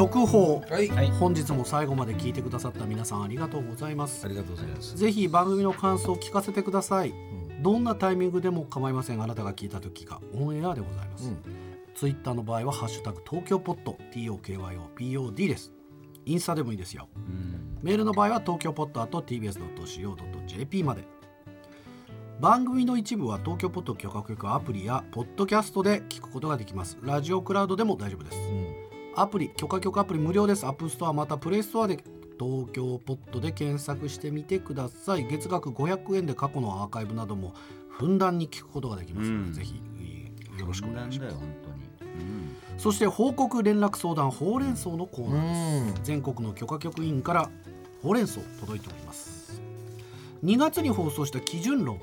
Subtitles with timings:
[0.00, 0.62] 曲法。
[0.70, 1.10] はい、はい。
[1.10, 4.24] 本日も最後まで聞いてくださった皆さんありがとうございます。
[4.24, 4.96] ありがとうございます。
[4.96, 7.12] ぜひ番組の感想を聞かせてください、
[7.60, 9.22] どんなタイミングでも構いません。
[9.22, 11.36] あなたが聞いた時がオンエアでございます、うん。
[11.94, 15.70] ツイッターの場合は「ハッシュタグ東京ポット TOKYOPOD」です。
[16.24, 17.06] インスタでもいいですよ。
[17.14, 17.78] うん。
[17.82, 21.06] メールの場合は東京ポット TBS.CO.JP まで。
[22.40, 26.96] 番組の一部は東京ポット許可局アプリやポッドキャストで聞くことができます。
[27.02, 28.38] ラジオクラウドでも大丈夫です
[29.16, 30.66] アプリ許可局アプリ無料です。
[30.66, 32.02] App Store また Play Store で
[32.38, 35.26] 東京ポッドで検索してみてください。
[35.26, 37.54] 月額500円で過去のアーカイブなども
[37.88, 39.52] ふんだんに聞くことができますので、うん。
[39.52, 39.74] ぜひ
[40.58, 41.36] よろしくお願いします。
[42.78, 45.98] そして報告連絡相談ほうれん草のコーナーです。
[45.98, 46.04] うん。
[46.04, 47.50] 全国の許可局員から
[48.02, 49.60] ほうれん草届いております。
[50.44, 52.00] 2月に放送した基準論。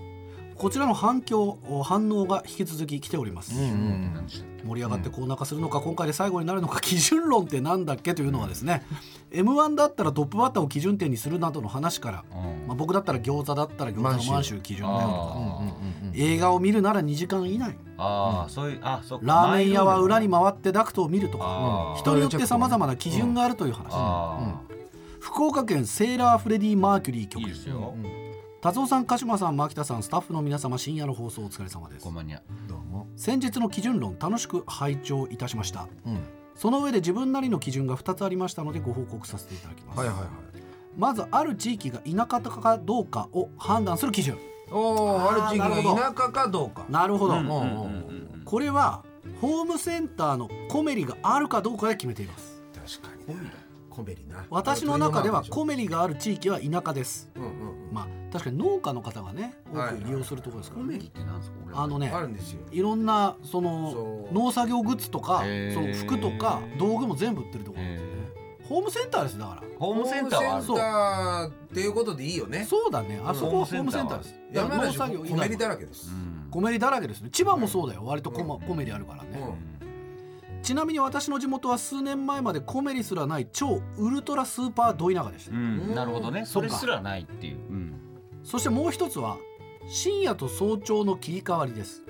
[0.55, 3.62] こちらの反響反応が引き続き来ております、うん。
[3.62, 4.27] うん
[4.67, 8.84] 盛り上がってコーナー化するのか、今回で最後になるのか基準論ってなんだっけというのはですね
[9.32, 12.68] m 1だったらトップバッターを基準点にするなどの話から、うん。
[12.68, 14.60] まあ、僕だったら餃子だったら餃子の満洲。
[14.60, 15.62] 基準だよとかあ
[16.13, 17.77] 映画を見るなら2時間以内。
[17.98, 24.62] ああそういうあそラーメン屋は裏に回ってダクトを見るとか人によってさまざまな基準があるという話、あ
[25.20, 27.43] 福岡県セーラーフレディ・マーキュリーあ局
[28.62, 32.05] タツオさん鹿島さんマキタさんスタッフの皆様深夜の放送お疲れ様です。
[32.05, 32.41] ごまにゃ
[33.18, 35.87] 先日の基準論楽しく拝聴いたしました。
[36.05, 36.20] うん。
[36.55, 40.27] その上で自分なりの基準が2つありましたのでご報告させていただきます、はいはいはい。
[40.96, 44.38] まずある地域が田舎かどうかを判断する基準。
[44.71, 45.95] おおある地域なるほど。
[45.95, 46.85] が田舎かどうか。
[46.90, 47.63] なるほど、うんうんうんうん。
[47.63, 47.63] う
[48.13, 49.04] んこれは
[49.41, 52.62] ホームセンターのコメリがあるかどうかで決めています。
[52.73, 53.51] 確かにね
[53.98, 54.45] コメリな。
[54.51, 57.31] 私の中ではコメメリがある地域は田舎です。
[57.35, 57.49] うんうん
[57.91, 62.59] まあ確かに農家の方がね多はいく利用するところですからね、コメリってなんですか俺あのねあるんですよ。
[62.71, 65.39] いろんなその農作業グッズとか
[65.73, 68.17] その服とか道具も全部売ってるところなんですよね
[68.69, 69.63] ホームセンターですだから。
[69.79, 70.66] ホームセンターはある。
[70.66, 72.66] ホームセンターっていうことでいいよね。
[72.66, 72.91] そう。
[72.91, 73.22] だね。
[73.25, 74.35] あそこはホームセンターです。
[74.51, 76.11] 山梨作業以外はコメリだらけです。
[76.11, 76.51] うん。
[76.51, 77.29] コメリだらけですね。
[77.31, 78.03] 千葉もそうだよ。
[78.03, 79.76] 割とコマうんコメリあるからね、うん
[80.67, 86.45] ちなみに私の地元は数年前までコメリすらない超ウルトラスーパード田舎でした、うんなるほどね。
[86.45, 86.69] そっか。
[86.69, 87.55] それすらないっていう。
[87.55, 87.94] うん。
[88.44, 89.38] そしてもう一つは
[89.88, 92.03] 深夜と早朝の切り替わりです。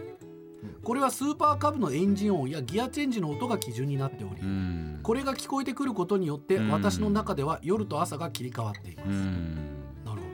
[0.84, 5.02] これはスーパーカブのエンジン音やギアチェンジの音が基準になっており、うん。
[5.04, 6.72] これが聞こえてくることによってうん。
[6.72, 9.56] 私の中では夜と朝が切り替わっています、うん。
[10.04, 10.28] なるほ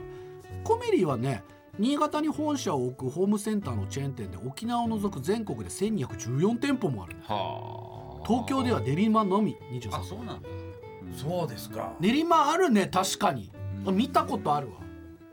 [0.63, 0.75] ど。
[0.75, 1.43] コメリーはね
[1.77, 7.17] 新潟に本社を置くホームセンターのチェーン店で沖縄を除く全国で1214店舗もある。
[7.27, 10.49] はあ東京では練馬のみ23あそうなんだ。
[11.15, 11.93] そうですか。
[11.99, 13.51] 練馬あるね確かに、
[13.85, 13.95] うん。
[13.97, 14.73] 見たことあるわ。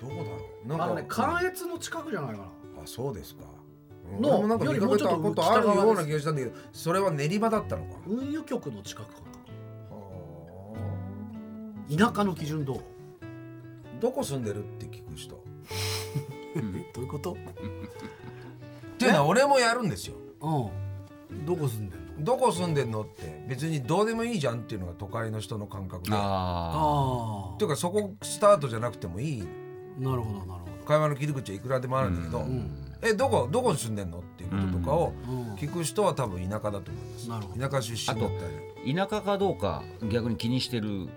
[0.01, 0.27] どこだろ
[0.65, 0.69] う。
[0.69, 0.85] なんか。
[0.85, 2.45] あのね関越の近くじゃないかな。
[2.45, 3.45] あそうですか。
[4.21, 8.01] のなんか見かけたよりもうちょっとことあるような気がしたんだけどそれは練馬だったのか。
[8.07, 9.21] 運輸局の近くか
[11.91, 12.07] な。
[12.09, 12.81] 田舎の基準どう？
[14.01, 15.35] どこ住んでるって聞く人。
[16.95, 17.37] どういうこと？
[18.99, 20.15] ていうのは俺もやるんですよ。
[20.41, 21.47] うん。
[21.47, 22.10] どこ住んでんの？
[22.21, 23.45] どこ住んでんのって。
[23.49, 26.11] 別にどうでもいいじゃんっていうのが都会の人の感覚で。
[26.11, 29.43] っああていうかそこスタートじゃなくてもいい。
[29.43, 35.55] あなるほどなるほ会話の切り口はいくらでもあるんだけど、うんえどこどこに住んでんのっていうこととかをど、うん。
[35.55, 37.29] 聞く人は多分田舎だと思います。
[37.31, 37.69] なるほど。
[37.69, 39.05] 田舎出身だったり。
[39.05, 41.09] あ田舎かどうか逆に気にしてる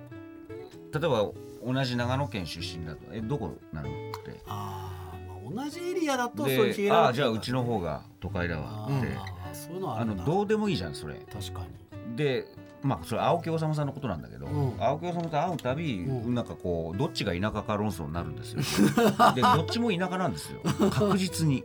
[0.94, 1.30] 例えば
[1.66, 3.92] 同じ長野県出身だとえどこなのっ
[4.24, 4.40] て。
[4.48, 9.08] あー、まあ同じエリアだとそういうでああじゃあうちの方が都会だあわーって
[9.54, 11.16] そういうのはあのどうでもいいじゃんそれ。
[11.32, 11.62] 確か
[12.10, 12.16] に。
[12.16, 12.46] で
[12.82, 14.74] まあそれ青木治さんのことなんだけど、うん。
[14.80, 16.36] 青木治と会うたび、うん。
[16.36, 18.62] なんかこうどっちが田舎か論争になるんですよ。
[19.36, 20.60] でどっちも田舎なんですよ。
[20.92, 21.64] 確実に、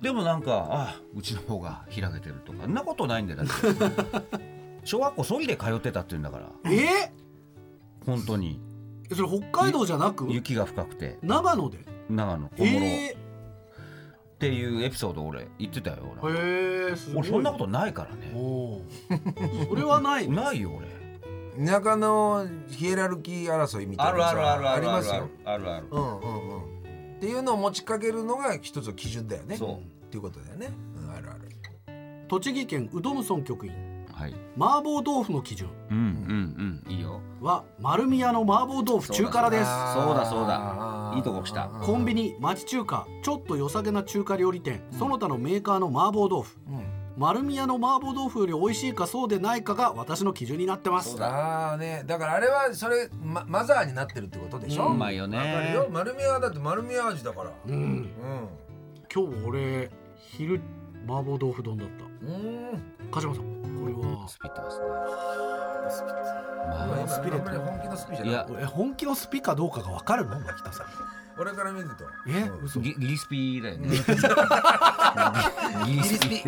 [0.00, 3.46] でもなんかあうちの方が開けてるとかそんなことないんだよだっ
[4.30, 4.42] て。
[4.84, 6.50] 小学校ソリで通ってたって言うんだから。
[6.70, 7.12] え？
[8.04, 8.60] 本当に。
[9.08, 10.26] ー、それ北海道じゃなく？
[10.30, 11.18] 雪が深くて。
[11.22, 11.78] 長野で？
[12.10, 13.16] 長野小諸、え
[14.42, 17.20] っていうエピソード俺言ってたよー、へえすごい。
[17.20, 18.32] 俺そんなことないからね。
[18.34, 19.68] おー。
[19.68, 20.28] それはない。
[20.28, 20.72] ないよ
[21.56, 21.64] 俺。
[21.64, 25.28] 田舎のヒエラルキー争いみたいなさありますよ。
[25.44, 25.86] あるある。
[25.88, 27.16] うんうんうん。
[27.18, 29.56] っていうのを持ちかけるのが一つの基準だよね。
[29.56, 29.76] そう。
[29.76, 31.42] っていうことだよね、うん、あるある。
[32.26, 33.72] 栃木県うどむ村局員
[34.12, 34.34] はい。
[34.58, 35.68] 麻婆豆腐の基準。
[35.90, 36.92] うんうんうん。
[36.92, 37.20] いいよ。
[37.40, 39.64] は丸宮の麻婆豆腐中辛です。
[39.64, 41.12] そうだそうだ。
[41.16, 41.68] いいとこ来た。
[41.68, 46.58] コンビニ町中華ちょっと良さげな中華料理店、その他のメーカーの麻婆豆腐。
[46.68, 47.02] うん。
[47.16, 51.22] 丸宮の麻婆豆腐より美味しいかそうでないかが私の基準になってます。
[51.22, 52.04] ああね。
[52.06, 55.36] だからあれはそれ、ま、マザーになってるってことでしょ、うまいよね。
[55.36, 55.88] わかるよ。
[55.90, 57.52] 丸宮はだって丸宮味だから。
[57.66, 57.74] うん。
[57.74, 58.08] うん。
[59.14, 60.60] 今日俺昼
[61.06, 61.88] 麻婆豆腐丼だっ
[62.22, 62.82] うん。
[63.10, 64.86] 鹿島さんこれはスピってますね。
[66.68, 67.60] まあまあ今スピリット。
[67.60, 68.30] 本気のスピじゃない。
[68.30, 68.46] いや。
[68.60, 70.38] え本気のスピかどうかが分かるの？
[70.40, 70.86] 牧田さん。
[71.38, 72.04] 俺から見ると。
[72.28, 72.42] え？
[72.42, 72.64] うん。
[72.64, 72.80] 嘘。
[72.80, 73.88] ギギリスピだよね。
[73.88, 73.94] ギ
[75.94, 76.28] リスピ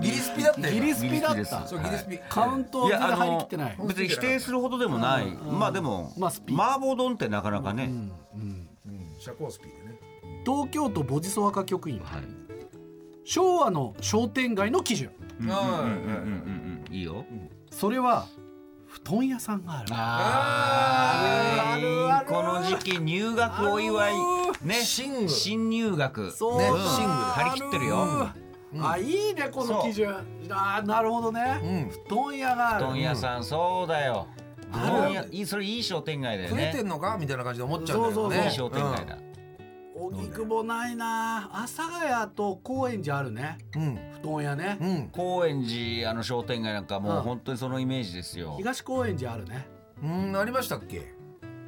[0.00, 3.76] ギリスピだったよギリスピだっギリスピたそうギリスピカウントがいやあ入りきのってない。
[3.86, 5.26] 別に否定するほどでもない。
[5.26, 7.84] まあでもまあスピ麻婆丼ってなかなかね。
[7.84, 7.90] うん。
[7.90, 8.68] うん。
[8.86, 9.16] うん。
[9.20, 9.98] 社交スピでね。
[10.44, 12.00] 東京都ボジソワカ局員。
[12.00, 12.47] はい
[13.28, 15.10] 昭和の商店街の基準。
[15.38, 16.94] うんうんうんはいうんうんうん。
[16.94, 17.00] い。
[17.00, 17.26] いよ。
[17.70, 18.26] それは
[18.86, 19.88] 布団屋さんがある。
[19.90, 24.14] ああるあるこの時期入学お祝い。
[24.62, 26.30] ね寝具新入学。
[26.30, 28.30] そうねん寝具張り切ってるよ。
[28.72, 28.86] うん。
[28.90, 30.16] あいいねこの基準。
[30.48, 31.60] あなるほどね。
[31.62, 31.90] うん。
[32.08, 32.86] 布団屋がある。
[32.86, 34.26] 布団屋さんそうだよ。
[34.72, 35.02] 布ある。
[35.02, 37.18] 団屋いいそれいい商店街だよ増えてねんのか？
[37.20, 38.14] みたいな感じで思っちゃうんだよね。
[38.14, 38.44] そうそうそう。
[38.46, 39.18] いい商店街だ
[39.98, 41.50] 荻窪ないな。
[41.52, 43.58] 阿佐ヶ谷と高円寺あるね。
[43.74, 43.98] うん。
[44.22, 44.78] 布団屋ね。
[44.80, 45.08] うん。
[45.10, 47.22] 高円寺あの商店街なんかもううん。
[47.22, 48.54] 本当にそのイメージですよ。
[48.58, 49.68] 東高円寺あるね。
[50.02, 51.12] うんありましたっけ？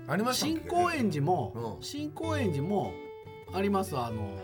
[0.07, 0.55] ありましたっけ？
[0.61, 1.83] 新高円寺もうん。
[1.83, 2.93] 新高円寺も
[3.53, 3.97] あります。
[3.99, 4.37] あの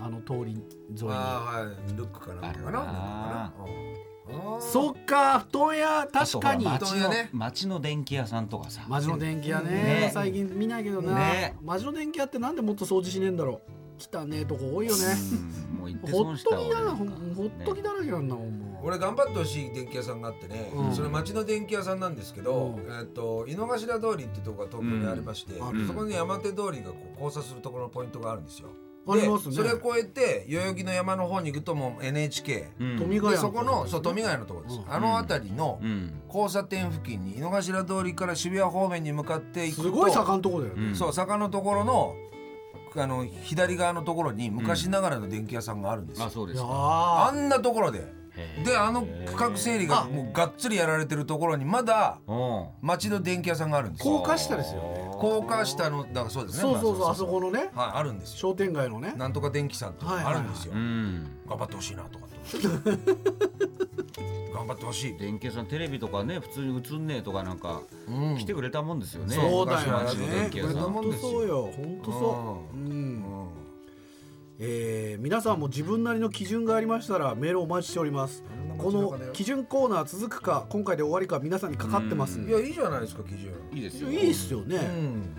[0.00, 1.10] あの通り沿いに。
[1.10, 1.96] ああはい。
[1.96, 3.52] ルックかなんかかな？
[4.60, 6.64] そっか布団屋確かに。
[6.64, 7.30] 町の布団屋ね。
[7.32, 8.84] 町の電気屋さんとかさ。
[8.88, 9.70] マジの電気屋ね。
[9.70, 10.10] ね。
[10.12, 11.56] 最近見ないけどな、ね。
[11.62, 13.78] マジの電気屋ってなんでもっと掃除しねえんだろう。
[13.98, 15.04] 汚ねえとこ多いよね、
[15.72, 18.86] うんもう行ってほっと損したわきだなほ俺んほっときだらけなんだもんもう。
[18.86, 20.94] 俺頑張ってほしい電気屋さんがあってね、うん。
[20.94, 22.96] それ町の電気屋さんなんですけど、うん。
[22.96, 25.86] えっと井の頭通りっていうところが東京にありまして、うん。
[25.88, 28.68] そこに山手通りがこう交差するところのポイントがあるんですよ。
[29.12, 29.50] ありますね。
[29.50, 32.98] でそれを越えて代々木の山の方に行くともう NHK、うん。
[32.98, 34.92] 富ヶ谷でそこのそう富ヶ谷のところです、うん。
[34.92, 36.22] あの辺りのうん。
[36.28, 40.94] 交差点付近に井の頭通りから渋谷方面に向かっていくとすごい坂のとこだよね、うん。
[40.94, 42.14] そう坂のところの
[42.96, 46.66] あの左側のところに昔ながらの電気屋さんがあるんですよ、うですか。
[46.68, 47.40] あー。
[47.40, 48.17] んなところで
[48.64, 52.66] であの区画整理がもうがっつりやられてるところにまだうん。
[52.80, 54.18] 町の電気屋さんがあるんですよ。
[54.18, 55.08] 高架下ですよね。
[55.12, 56.62] 高架下のだからそうですね。
[56.62, 57.70] そうそうそう、まあそこのね。
[57.74, 58.38] はいあるんですよ。
[58.38, 59.14] 商店街のね。
[59.16, 61.26] なんとか電気さんっていうのがあるんですよ、うん。
[61.48, 62.26] 頑張ってほしいなとか
[64.54, 68.38] 頑張ってほしい、電気屋さんテレビとかね普通に映んねえとかなんかうん。
[68.38, 69.34] 来てくれたもんですよね。
[69.34, 70.74] そうだよ昔の電ね気屋さん。
[70.92, 71.70] 本当そうよ。
[71.76, 72.76] 本当そう。
[72.76, 73.22] うん、うん
[74.60, 78.42] えー皆さんも自分なりの基準がありましたらメールお待ちしております。
[78.76, 82.38] この基準コーナー続くか今回で終わりか皆さんにかかってます。
[82.38, 83.52] んでいやいいじゃないですか基準。
[83.72, 84.10] いいですよ。
[84.10, 85.36] いいっすよね、うん。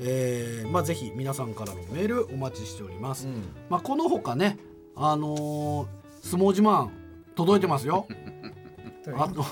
[0.00, 3.42] えーまあぜひ皆さんからのメールお待ちしております、うん。
[3.68, 4.58] まあこのほかね
[4.96, 5.86] あのー
[6.22, 6.88] 相撲自慢
[7.36, 8.06] 届いてますよ。
[9.16, 9.44] あと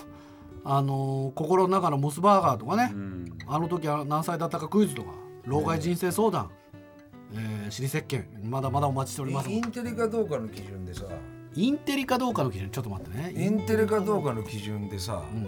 [0.65, 3.25] あのー心の中のモスバーガーとかね、うん。
[3.47, 5.11] あの時は何歳だったかクイズとか
[5.45, 6.66] 老害人生相談、えー、
[7.71, 9.51] 尻石鹸まだまだお待ちしております。
[9.51, 11.05] インテリかどうかの基準でさ。
[11.55, 12.71] インテリかどうかの基準。
[12.71, 13.33] ちょっと待ってね。
[13.37, 15.47] インテリかどうかの基準でさうん。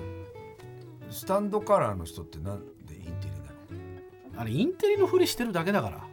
[1.10, 4.40] スタンドカラーの人ってなんでインテリなの？
[4.40, 6.06] あれインテリのふりしてるだけだから。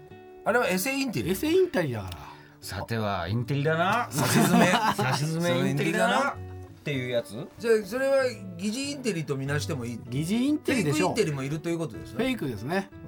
[0.46, 1.32] あれはエセインテリ？
[1.32, 2.18] エセインテリだから。
[2.62, 4.08] さてはインテリだな。
[4.10, 4.66] 差し詰め。
[4.96, 6.32] 差し詰めインテリだな。
[6.32, 6.36] っ
[6.84, 7.32] ていうやつ？
[7.58, 8.26] じゃあそれは
[8.58, 10.00] 疑似インテリとみなしてもいい？
[10.10, 12.18] 疑似インフェイクイテリでしょンテリもいるということですね。
[12.18, 12.90] フェイクですね。
[12.94, 13.05] うん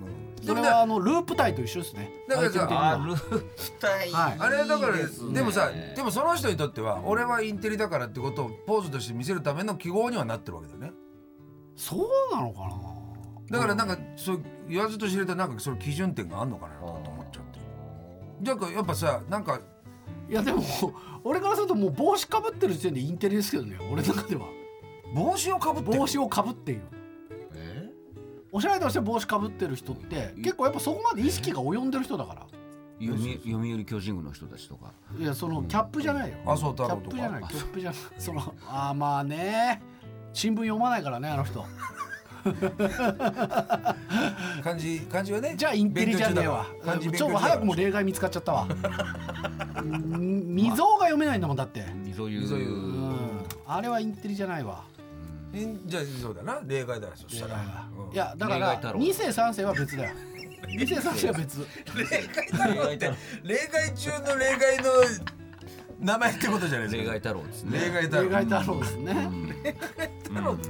[0.47, 2.11] それはあのループ体と一緒ですね。
[2.27, 4.35] だからさあループ体はい。
[4.39, 5.33] あれはだからいいですね。
[5.33, 10.91] でもさでもその人にとっては俺はインテリだからってことをポーズとして見せるための記号にはなってるわけだよね。
[11.75, 12.75] そうなのかな。
[13.49, 17.59] だからなんかそう言わずと知れたなんかその基準点があんのかなとかと思っちゃって。
[18.43, 19.61] なんかやっぱさなんか
[20.29, 20.61] いやでも
[21.23, 24.45] 俺からするともう帽子かぶってる時点でインテリですけどね俺の中では。
[25.13, 25.99] 帽子をかぶってる？
[25.99, 26.81] 帽子をかぶっている。
[26.91, 26.96] え
[28.57, 32.41] おしゃれとして帽子かぶってる人って結構やっぱそこまで意識が及んでる人だから。
[32.99, 34.91] 読み読売巨人軍の人たちとか。
[35.15, 36.37] いやそのキャップじゃないよ。
[36.43, 37.43] 麻生キャップじゃない。
[37.43, 37.99] キャップじゃない。
[38.17, 39.79] そのあーまあね。
[40.33, 41.63] 新聞読まないからねあの人。
[44.63, 46.65] 感じ感じはねじゃあインテリじゃねえわ。
[46.83, 48.67] 感じちょっと早くも例外見つかっちゃったわ。
[48.67, 51.85] うん未曾有が読めないんだもんだって。
[52.03, 52.71] 溝湯溝湯う。
[52.71, 53.45] ん。
[53.67, 54.83] あれはインテリじゃないわ
[55.53, 56.59] えじゃあそうだな。
[56.65, 58.13] 例外だよそしたら、うん。
[58.13, 58.99] いやだから例外太郎。
[58.99, 60.15] 2世3世は別だよ。
[60.67, 61.67] 2世3世は別。
[61.95, 64.83] 例外例外中の例外の
[65.99, 67.13] 名前ってことじゃないですか。
[67.13, 67.79] 例外太郎ですね。
[67.79, 68.23] 例外太郎。
[68.23, 69.13] 例外太郎ですね。
[70.23, 70.69] 太郎って。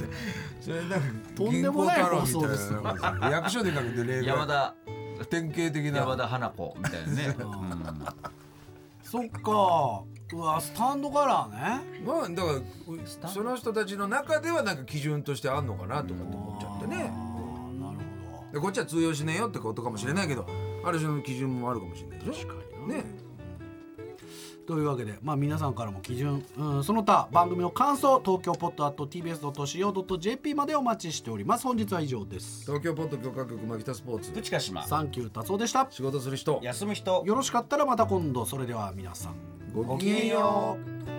[0.61, 0.97] それなんか
[1.35, 3.29] とんでもない銀行太郎放送ですみたいな。
[3.29, 4.25] 役所で書くと例外。
[4.27, 4.75] 山田。
[5.29, 5.99] 典型的な。
[5.99, 7.35] 山田花子みたいなね、
[9.09, 10.03] そっか。
[10.33, 12.01] うわスタンドカラーね。
[12.05, 12.61] まあだか
[13.23, 16.97] らその人たちの中ではなんか基準としてあんのかなとかって思っちゃってね。
[16.97, 17.97] なる
[18.31, 20.45] ほでこっちは通用しねえよってことかもしれないけど
[20.83, 22.31] ある種の基準もあるかもしれないでしょ。
[22.31, 22.95] ど確かにな。
[22.95, 23.05] ね
[24.67, 31.63] というわけで、まあ、皆さんからも基準、うん、その他番組の感想東京ポット .tbs.co.jp までお待ちしております。
[31.63, 32.65] 本日は以上です。
[32.65, 34.31] 東京ポッド許可局牧田スポーツ。
[34.31, 35.87] プチカシマサンキュー達夫でした。
[35.89, 39.35] 仕事する人休む人よろしかったらまた今度それでは皆さん
[39.73, 40.77] ごきげんよ
[41.13, 41.16] う